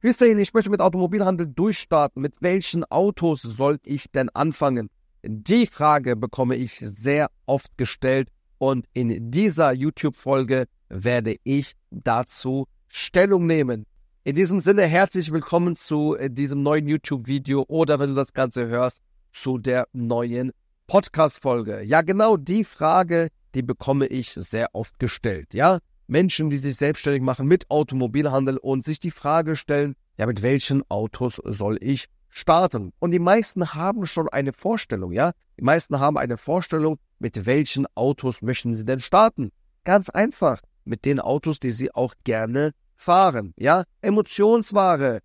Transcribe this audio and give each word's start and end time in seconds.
Hüseyin, 0.00 0.38
ich 0.38 0.54
möchte 0.54 0.70
mit 0.70 0.80
Automobilhandel 0.80 1.48
durchstarten. 1.48 2.22
Mit 2.22 2.40
welchen 2.40 2.84
Autos 2.84 3.42
soll 3.42 3.80
ich 3.82 4.08
denn 4.12 4.28
anfangen? 4.28 4.90
Die 5.24 5.66
Frage 5.66 6.14
bekomme 6.14 6.54
ich 6.54 6.78
sehr 6.78 7.32
oft 7.46 7.76
gestellt 7.76 8.28
und 8.58 8.86
in 8.94 9.32
dieser 9.32 9.72
YouTube-Folge 9.72 10.66
werde 10.88 11.34
ich 11.42 11.72
dazu 11.90 12.68
Stellung 12.86 13.48
nehmen. 13.48 13.86
In 14.22 14.36
diesem 14.36 14.60
Sinne 14.60 14.82
herzlich 14.82 15.32
willkommen 15.32 15.74
zu 15.74 16.16
diesem 16.28 16.62
neuen 16.62 16.86
YouTube-Video 16.86 17.64
oder 17.66 17.98
wenn 17.98 18.10
du 18.10 18.14
das 18.14 18.32
Ganze 18.32 18.68
hörst, 18.68 19.00
zu 19.32 19.58
der 19.58 19.88
neuen 19.92 20.52
Podcast-Folge. 20.86 21.82
Ja, 21.82 22.02
genau 22.02 22.36
die 22.36 22.62
Frage, 22.62 23.30
die 23.56 23.62
bekomme 23.62 24.06
ich 24.06 24.30
sehr 24.30 24.68
oft 24.74 25.00
gestellt. 25.00 25.54
Ja, 25.54 25.80
Menschen, 26.08 26.50
die 26.50 26.58
sich 26.58 26.76
selbstständig 26.76 27.22
machen 27.22 27.46
mit 27.46 27.70
Automobilhandel 27.70 28.56
und 28.56 28.84
sich 28.84 28.98
die 28.98 29.10
Frage 29.10 29.56
stellen, 29.56 29.94
ja, 30.16 30.26
mit 30.26 30.42
welchen 30.42 30.82
Autos 30.90 31.40
soll 31.44 31.78
ich 31.80 32.06
starten? 32.30 32.92
Und 32.98 33.12
die 33.12 33.18
meisten 33.18 33.74
haben 33.74 34.06
schon 34.06 34.28
eine 34.28 34.52
Vorstellung, 34.52 35.12
ja? 35.12 35.32
Die 35.58 35.64
meisten 35.64 36.00
haben 36.00 36.16
eine 36.16 36.38
Vorstellung, 36.38 36.98
mit 37.18 37.46
welchen 37.46 37.86
Autos 37.94 38.42
möchten 38.42 38.74
sie 38.74 38.84
denn 38.84 39.00
starten? 39.00 39.50
Ganz 39.84 40.08
einfach, 40.08 40.60
mit 40.84 41.04
den 41.04 41.20
Autos, 41.20 41.60
die 41.60 41.70
sie 41.70 41.94
auch 41.94 42.14
gerne 42.24 42.72
fahren, 42.96 43.52
ja? 43.56 43.84
Emotionsware, 44.00 45.20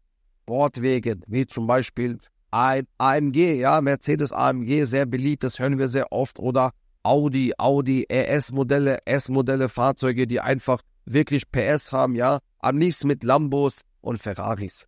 Bordwegen, 0.45 1.23
wie 1.27 1.48
zum 1.48 1.65
Beispiel 1.65 2.20
ein 2.52 2.85
AMG, 2.98 3.55
ja, 3.55 3.81
Mercedes 3.81 4.31
AMG, 4.31 4.84
sehr 4.84 5.05
beliebt, 5.05 5.43
das 5.43 5.59
hören 5.59 5.79
wir 5.79 5.88
sehr 5.88 6.12
oft, 6.12 6.40
oder 6.40 6.71
Audi, 7.03 7.53
Audi, 7.57 8.07
RS-Modelle, 8.12 8.99
S-Modelle, 9.05 9.70
Fahrzeuge, 9.70 10.25
die 10.25 10.39
einfach 10.39 10.81
wirklich 11.05 11.52
PS 11.52 11.91
haben, 11.91 12.16
ja, 12.16 12.39
am 12.59 12.77
liebsten 12.77 13.07
mit 13.07 13.23
Lambos 13.23 13.81
und 14.02 14.17
Ferraris. 14.17 14.88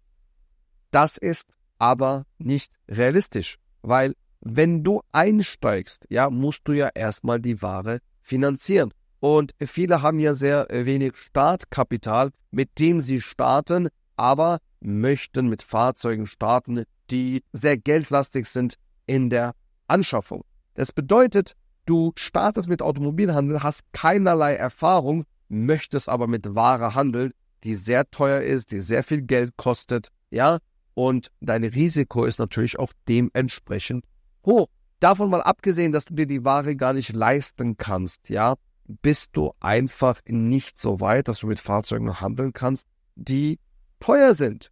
Das 0.92 1.18
ist 1.18 1.46
aber 1.78 2.26
nicht 2.38 2.72
realistisch, 2.88 3.58
weil 3.82 4.16
wenn 4.40 4.84
du 4.84 5.02
einsteigst, 5.12 6.06
ja, 6.10 6.30
musst 6.30 6.62
du 6.66 6.74
ja 6.74 6.90
erstmal 6.94 7.42
die 7.42 7.62
Ware 7.62 8.00
finanzieren. 8.22 8.94
Und 9.20 9.54
viele 9.60 10.02
haben 10.02 10.20
ja 10.20 10.34
sehr 10.34 10.68
wenig 10.70 11.18
Startkapital, 11.18 12.32
mit 12.52 12.80
dem 12.80 13.02
sie 13.02 13.22
starten, 13.22 13.90
aber 14.16 14.60
möchten 14.80 15.48
mit 15.48 15.64
Fahrzeugen 15.64 16.28
starten, 16.28 16.84
die 17.10 17.44
sehr 17.52 17.78
geldlastig 17.78 18.46
sind 18.46 18.76
in 19.08 19.30
der 19.30 19.54
Anschaffung. 19.88 20.44
Das 20.76 20.92
bedeutet, 20.92 21.56
Du 21.86 22.14
startest 22.16 22.68
mit 22.68 22.82
Automobilhandel, 22.82 23.62
hast 23.62 23.82
keinerlei 23.94 24.56
Erfahrung, 24.56 25.26
möchtest 25.50 26.10
aber 26.10 26.28
mit 26.28 26.56
Ware 26.56 26.96
handeln, 26.96 27.32
die 27.64 27.76
sehr 27.76 28.10
teuer 28.10 28.42
ist, 28.42 28.72
die 28.72 28.80
sehr 28.80 29.04
viel 29.04 29.22
Geld 29.22 29.56
kostet, 29.56 30.10
ja, 30.32 30.58
und 30.96 31.32
dein 31.42 31.64
Risiko 31.64 32.26
ist 32.26 32.40
natürlich 32.40 32.80
auch 32.80 32.92
dementsprechend 33.08 34.06
hoch. 34.46 34.68
Davon 35.00 35.30
mal 35.30 35.42
abgesehen, 35.42 35.92
dass 35.92 36.06
du 36.06 36.16
dir 36.16 36.26
die 36.26 36.44
Ware 36.44 36.76
gar 36.76 36.94
nicht 36.94 37.14
leisten 37.14 37.78
kannst, 37.78 38.30
ja, 38.30 38.56
bist 39.02 39.32
du 39.34 39.52
einfach 39.60 40.22
nicht 40.28 40.80
so 40.80 41.00
weit, 41.02 41.28
dass 41.28 41.40
du 41.40 41.48
mit 41.48 41.60
Fahrzeugen 41.60 42.20
handeln 42.20 42.54
kannst, 42.54 42.88
die 43.16 43.60
teuer 44.00 44.34
sind, 44.34 44.72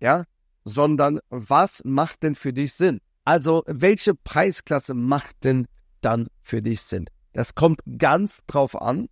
ja, 0.00 0.24
sondern 0.64 1.20
was 1.28 1.82
macht 1.84 2.22
denn 2.22 2.34
für 2.34 2.52
dich 2.52 2.72
Sinn? 2.72 3.00
Also, 3.26 3.62
welche 3.66 4.14
Preisklasse 4.14 4.94
macht 4.94 5.44
denn 5.44 5.66
dann 6.04 6.28
für 6.40 6.62
dich 6.62 6.82
sind. 6.82 7.10
Das 7.32 7.54
kommt 7.54 7.80
ganz 7.98 8.42
drauf 8.46 8.80
an, 8.80 9.08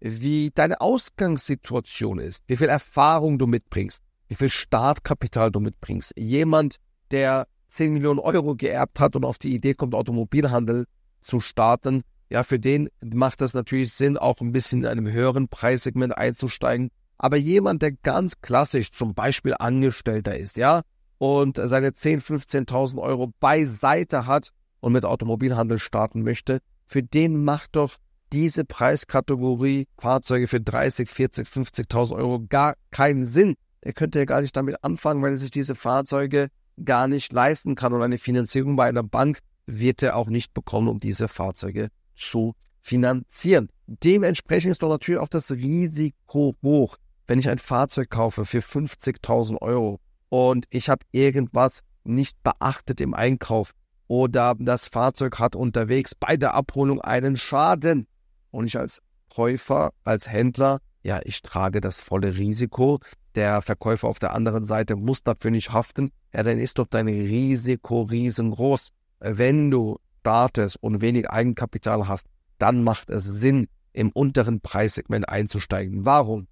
wie 0.00 0.50
deine 0.54 0.80
Ausgangssituation 0.80 2.18
ist, 2.18 2.44
wie 2.46 2.56
viel 2.56 2.68
Erfahrung 2.68 3.38
du 3.38 3.46
mitbringst, 3.46 4.02
wie 4.28 4.34
viel 4.34 4.50
Startkapital 4.50 5.50
du 5.50 5.60
mitbringst. 5.60 6.12
Jemand, 6.16 6.76
der 7.10 7.46
10 7.68 7.94
Millionen 7.94 8.18
Euro 8.18 8.54
geerbt 8.54 9.00
hat 9.00 9.16
und 9.16 9.24
auf 9.24 9.38
die 9.38 9.54
Idee 9.54 9.74
kommt, 9.74 9.94
Automobilhandel 9.94 10.86
zu 11.20 11.40
starten, 11.40 12.02
ja, 12.28 12.42
für 12.42 12.58
den 12.58 12.88
macht 13.02 13.40
das 13.40 13.54
natürlich 13.54 13.92
Sinn, 13.92 14.16
auch 14.16 14.40
ein 14.40 14.52
bisschen 14.52 14.80
in 14.80 14.86
einem 14.86 15.10
höheren 15.10 15.48
Preissegment 15.48 16.16
einzusteigen. 16.16 16.90
Aber 17.16 17.36
jemand, 17.36 17.82
der 17.82 17.92
ganz 17.92 18.40
klassisch 18.40 18.90
zum 18.90 19.14
Beispiel 19.14 19.54
Angestellter 19.58 20.36
ist, 20.36 20.56
ja, 20.56 20.82
und 21.18 21.60
seine 21.62 21.90
10.000, 21.90 22.66
15.000 22.66 23.00
Euro 23.00 23.32
beiseite 23.38 24.26
hat 24.26 24.50
und 24.84 24.92
mit 24.92 25.06
Automobilhandel 25.06 25.78
starten 25.78 26.22
möchte, 26.22 26.60
für 26.84 27.02
den 27.02 27.42
macht 27.42 27.74
doch 27.74 27.96
diese 28.32 28.66
Preiskategorie 28.66 29.86
Fahrzeuge 29.96 30.46
für 30.46 30.60
30, 30.60 31.08
40, 31.08 31.48
50.000 31.48 32.14
Euro 32.14 32.44
gar 32.46 32.74
keinen 32.90 33.24
Sinn. 33.24 33.54
Er 33.80 33.94
könnte 33.94 34.18
ja 34.18 34.26
gar 34.26 34.42
nicht 34.42 34.54
damit 34.54 34.84
anfangen, 34.84 35.22
weil 35.22 35.32
er 35.32 35.38
sich 35.38 35.50
diese 35.50 35.74
Fahrzeuge 35.74 36.48
gar 36.84 37.08
nicht 37.08 37.32
leisten 37.32 37.76
kann 37.76 37.94
und 37.94 38.02
eine 38.02 38.18
Finanzierung 38.18 38.76
bei 38.76 38.84
einer 38.84 39.02
Bank 39.02 39.38
wird 39.64 40.02
er 40.02 40.16
auch 40.16 40.28
nicht 40.28 40.52
bekommen, 40.52 40.88
um 40.88 41.00
diese 41.00 41.28
Fahrzeuge 41.28 41.88
zu 42.14 42.54
finanzieren. 42.82 43.70
Dementsprechend 43.86 44.72
ist 44.72 44.82
doch 44.82 44.90
natürlich 44.90 45.20
auch 45.20 45.28
das 45.28 45.50
Risiko 45.50 46.56
hoch, 46.62 46.96
wenn 47.26 47.38
ich 47.38 47.48
ein 47.48 47.58
Fahrzeug 47.58 48.10
kaufe 48.10 48.44
für 48.44 48.58
50.000 48.58 49.62
Euro 49.62 49.98
und 50.28 50.66
ich 50.68 50.90
habe 50.90 51.06
irgendwas 51.10 51.80
nicht 52.04 52.42
beachtet 52.42 53.00
im 53.00 53.14
Einkauf, 53.14 53.72
oder 54.06 54.54
das 54.58 54.88
Fahrzeug 54.88 55.38
hat 55.38 55.56
unterwegs 55.56 56.14
bei 56.14 56.36
der 56.36 56.54
Abholung 56.54 57.00
einen 57.00 57.36
Schaden. 57.36 58.06
Und 58.50 58.66
ich 58.66 58.78
als 58.78 59.00
Käufer, 59.34 59.92
als 60.04 60.30
Händler, 60.30 60.80
ja, 61.02 61.20
ich 61.24 61.42
trage 61.42 61.80
das 61.80 62.00
volle 62.00 62.36
Risiko. 62.36 63.00
Der 63.34 63.62
Verkäufer 63.62 64.08
auf 64.08 64.18
der 64.18 64.32
anderen 64.32 64.64
Seite 64.64 64.96
muss 64.96 65.22
dafür 65.22 65.50
nicht 65.50 65.72
haften. 65.72 66.10
Ja, 66.32 66.42
dann 66.42 66.58
ist 66.58 66.78
doch 66.78 66.86
dein 66.86 67.08
Risiko 67.08 68.02
riesengroß. 68.02 68.90
Wenn 69.20 69.70
du 69.70 69.98
startest 70.20 70.76
und 70.82 71.00
wenig 71.00 71.28
Eigenkapital 71.28 72.08
hast, 72.08 72.26
dann 72.58 72.82
macht 72.82 73.10
es 73.10 73.24
Sinn, 73.24 73.66
im 73.92 74.10
unteren 74.10 74.60
Preissegment 74.60 75.28
einzusteigen. 75.28 76.04
Warum? 76.04 76.48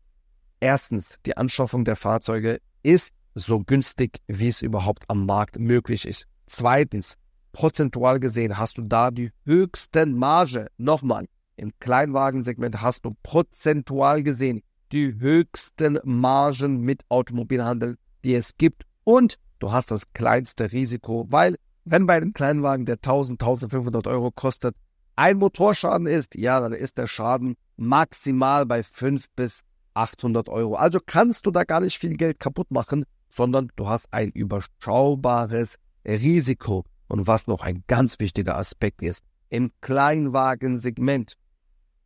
Erstens, 0.60 1.18
die 1.26 1.36
Anschaffung 1.36 1.84
der 1.84 1.96
Fahrzeuge 1.96 2.60
ist 2.82 3.12
so 3.34 3.60
günstig, 3.60 4.20
wie 4.28 4.48
es 4.48 4.62
überhaupt 4.62 5.04
am 5.08 5.26
Markt 5.26 5.58
möglich 5.58 6.06
ist. 6.06 6.26
Zweitens, 6.46 7.16
prozentual 7.52 8.20
gesehen 8.20 8.58
hast 8.58 8.78
du 8.78 8.82
da 8.82 9.10
die 9.10 9.30
höchsten 9.44 10.16
Marge. 10.16 10.68
Nochmal, 10.78 11.26
im 11.56 11.72
Kleinwagensegment 11.78 12.80
hast 12.80 13.04
du 13.04 13.14
prozentual 13.22 14.22
gesehen 14.22 14.62
die 14.92 15.18
höchsten 15.18 15.98
Margen 16.04 16.80
mit 16.80 17.02
Automobilhandel, 17.08 17.96
die 18.24 18.34
es 18.34 18.56
gibt. 18.56 18.84
Und 19.04 19.38
du 19.58 19.72
hast 19.72 19.90
das 19.90 20.12
kleinste 20.12 20.72
Risiko, 20.72 21.26
weil 21.30 21.56
wenn 21.84 22.06
bei 22.06 22.16
einem 22.16 22.32
Kleinwagen, 22.32 22.84
der 22.86 22.96
1000, 22.96 23.42
1500 23.42 24.06
Euro 24.06 24.30
kostet, 24.30 24.76
ein 25.16 25.38
Motorschaden 25.38 26.06
ist, 26.06 26.34
ja, 26.34 26.60
dann 26.60 26.72
ist 26.72 26.98
der 26.98 27.06
Schaden 27.06 27.56
maximal 27.76 28.66
bei 28.66 28.82
5 28.82 29.26
bis 29.34 29.62
800 29.94 30.48
Euro. 30.48 30.76
Also 30.76 31.00
kannst 31.04 31.46
du 31.46 31.50
da 31.50 31.64
gar 31.64 31.80
nicht 31.80 31.98
viel 31.98 32.16
Geld 32.16 32.38
kaputt 32.38 32.70
machen, 32.70 33.04
sondern 33.28 33.70
du 33.76 33.88
hast 33.88 34.12
ein 34.12 34.30
überschaubares 34.30 35.76
Risiko. 36.06 36.84
Und 37.12 37.26
was 37.26 37.46
noch 37.46 37.60
ein 37.60 37.84
ganz 37.88 38.20
wichtiger 38.20 38.56
Aspekt 38.56 39.02
ist, 39.02 39.22
im 39.50 39.70
Kleinwagensegment 39.82 41.34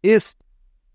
ist 0.02 0.40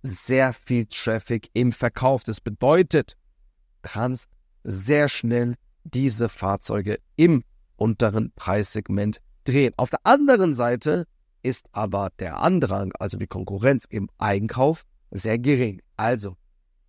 sehr 0.04 0.52
viel 0.52 0.86
Traffic 0.88 1.50
im 1.54 1.72
Verkauf. 1.72 2.26
Das 2.26 2.42
bedeutet, 2.42 3.14
du 3.14 3.90
kannst 3.90 4.28
sehr 4.66 5.08
schnell 5.08 5.56
diese 5.86 6.28
Fahrzeuge 6.28 6.98
im 7.16 7.46
unteren 7.78 8.34
Preissegment 8.36 9.22
drehen. 9.46 9.74
Auf 9.78 9.92
der 9.92 10.02
anderen 10.04 10.54
Seite 10.54 11.08
ist 11.42 11.68
aber 11.72 12.12
der 12.20 12.40
Andrang, 12.40 12.92
also 13.00 13.16
die 13.16 13.28
Konkurrenz 13.28 13.86
im 13.86 14.10
Einkauf, 14.18 14.84
sehr 15.12 15.40
gering. 15.40 15.82
Also 15.96 16.36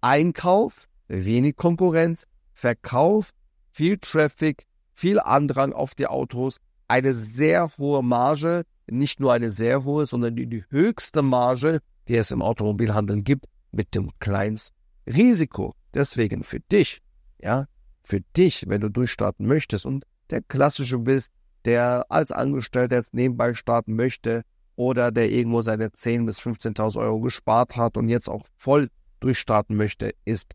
Einkauf, 0.00 0.88
wenig 1.06 1.54
Konkurrenz, 1.54 2.26
Verkauf, 2.52 3.30
viel 3.70 3.98
Traffic, 3.98 4.66
viel 4.92 5.20
Andrang 5.20 5.72
auf 5.72 5.94
die 5.94 6.08
Autos, 6.08 6.58
eine 6.92 7.14
sehr 7.14 7.70
hohe 7.78 8.02
Marge, 8.02 8.64
nicht 8.86 9.18
nur 9.18 9.32
eine 9.32 9.50
sehr 9.50 9.84
hohe, 9.84 10.04
sondern 10.04 10.36
die, 10.36 10.46
die 10.46 10.62
höchste 10.68 11.22
Marge, 11.22 11.80
die 12.06 12.16
es 12.16 12.30
im 12.30 12.42
Automobilhandel 12.42 13.22
gibt, 13.22 13.46
mit 13.70 13.94
dem 13.94 14.10
kleinsten 14.18 14.76
Risiko. 15.06 15.74
Deswegen 15.94 16.44
für 16.44 16.60
dich, 16.60 17.00
ja, 17.40 17.66
für 18.02 18.20
dich, 18.36 18.68
wenn 18.68 18.82
du 18.82 18.90
durchstarten 18.90 19.46
möchtest 19.46 19.86
und 19.86 20.04
der 20.28 20.42
klassische 20.42 20.98
bist, 20.98 21.32
der 21.64 22.04
als 22.10 22.30
Angestellter 22.30 22.96
jetzt 22.96 23.14
nebenbei 23.14 23.54
starten 23.54 23.94
möchte 23.96 24.42
oder 24.76 25.10
der 25.10 25.30
irgendwo 25.30 25.62
seine 25.62 25.88
10.000 25.88 26.26
bis 26.26 26.40
15.000 26.40 27.00
Euro 27.00 27.20
gespart 27.20 27.74
hat 27.74 27.96
und 27.96 28.10
jetzt 28.10 28.28
auch 28.28 28.44
voll 28.58 28.90
durchstarten 29.20 29.76
möchte, 29.76 30.12
ist 30.26 30.52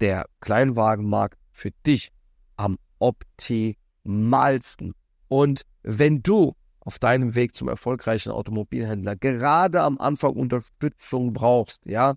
der 0.00 0.24
Kleinwagenmarkt 0.40 1.38
für 1.52 1.72
dich 1.84 2.10
am 2.56 2.78
optimalsten. 3.00 4.94
Und 5.34 5.62
wenn 5.82 6.22
du 6.22 6.54
auf 6.78 7.00
deinem 7.00 7.34
Weg 7.34 7.56
zum 7.56 7.66
erfolgreichen 7.66 8.30
Automobilhändler 8.30 9.16
gerade 9.16 9.82
am 9.82 9.98
Anfang 9.98 10.34
Unterstützung 10.34 11.32
brauchst, 11.32 11.86
ja, 11.86 12.14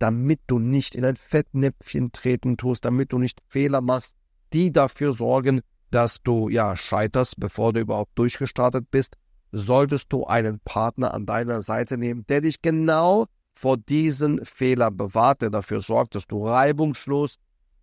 damit 0.00 0.40
du 0.48 0.58
nicht 0.58 0.96
in 0.96 1.04
ein 1.04 1.14
Fettnäpfchen 1.14 2.10
treten 2.10 2.56
tust, 2.56 2.84
damit 2.84 3.12
du 3.12 3.18
nicht 3.18 3.40
Fehler 3.46 3.80
machst, 3.82 4.16
die 4.52 4.72
dafür 4.72 5.12
sorgen, 5.12 5.60
dass 5.92 6.24
du 6.24 6.48
ja 6.48 6.74
scheiterst, 6.74 7.38
bevor 7.38 7.72
du 7.72 7.78
überhaupt 7.78 8.18
durchgestartet 8.18 8.90
bist, 8.90 9.14
solltest 9.52 10.12
du 10.12 10.24
einen 10.24 10.58
Partner 10.58 11.14
an 11.14 11.24
deiner 11.24 11.62
Seite 11.62 11.96
nehmen, 11.96 12.26
der 12.26 12.40
dich 12.40 12.62
genau 12.62 13.26
vor 13.54 13.76
diesen 13.76 14.44
Fehler 14.44 14.90
bewahrt, 14.90 15.42
der 15.42 15.50
dafür 15.50 15.78
sorgt, 15.78 16.16
dass 16.16 16.26
du 16.26 16.44
reibungslos 16.44 17.36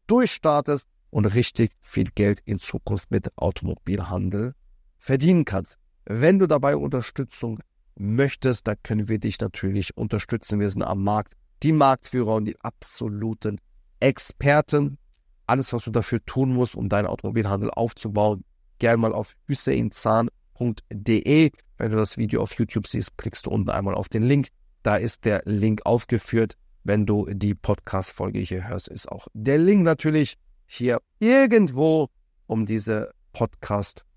durchstartest 0.08 0.90
und 1.10 1.26
richtig 1.28 1.72
viel 1.82 2.10
Geld 2.14 2.42
in 2.44 2.60
Zukunft 2.60 3.12
mit 3.12 3.32
Automobilhandel 3.38 4.56
verdienen 5.04 5.44
kannst. 5.44 5.78
Wenn 6.06 6.40
du 6.40 6.48
dabei 6.48 6.78
Unterstützung 6.78 7.60
möchtest, 7.96 8.68
dann 8.68 8.78
können 8.84 9.10
wir 9.10 9.20
dich 9.20 9.42
natürlich 9.42 9.98
unterstützen. 9.98 10.62
Wir 10.62 10.70
sind 10.70 10.84
am 10.84 11.04
Markt 11.04 11.34
die 11.62 11.74
Marktführer 11.74 12.36
und 12.36 12.46
die 12.46 12.58
absoluten 12.62 13.60
Experten. 14.00 14.98
Alles, 15.46 15.74
was 15.74 15.84
du 15.84 15.92
dafür 15.92 16.24
tun 16.26 16.54
musst, 16.54 16.76
um 16.76 16.88
deinen 16.88 17.08
Automobilhandel 17.08 17.70
aufzubauen, 17.70 18.46
gerne 18.80 18.96
mal 18.98 19.12
auf 19.14 19.34
hüsseinzahn.de. 19.48 21.52
Wenn 21.78 21.92
du 21.92 21.98
das 21.98 22.18
Video 22.18 22.42
auf 22.42 22.58
YouTube 22.58 22.88
siehst, 22.88 23.18
klickst 23.18 23.46
du 23.46 23.50
unten 23.50 23.72
einmal 23.72 23.96
auf 23.96 24.08
den 24.08 24.24
Link. 24.24 24.48
Da 24.84 24.96
ist 24.96 25.26
der 25.26 25.42
Link 25.44 25.86
aufgeführt. 25.86 26.56
Wenn 26.86 27.06
du 27.06 27.28
die 27.30 27.56
Podcast-Folge 27.56 28.40
hier 28.40 28.70
hörst, 28.70 28.88
ist 28.88 29.12
auch 29.12 29.28
der 29.34 29.58
Link 29.58 29.84
natürlich 29.84 30.38
hier 30.66 31.02
irgendwo 31.20 32.08
um 32.48 32.66
diese 32.66 33.12
Podcast-Folge 33.34 34.13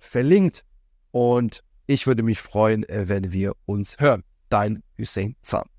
verlinkt. 0.00 0.64
Und 1.10 1.62
ich 1.86 2.06
würde 2.06 2.22
mich 2.22 2.40
freuen, 2.40 2.84
wenn 2.88 3.32
wir 3.32 3.52
uns 3.66 3.98
hören. 3.98 4.24
Dein 4.48 4.82
Hussein 4.98 5.36
Zahn. 5.42 5.71